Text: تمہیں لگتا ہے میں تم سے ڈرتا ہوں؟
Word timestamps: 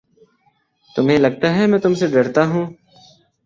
تمہیں 0.95 1.17
لگتا 1.17 1.55
ہے 1.55 1.67
میں 1.67 1.79
تم 1.79 1.93
سے 1.93 2.07
ڈرتا 2.07 2.45
ہوں؟ 2.45 2.65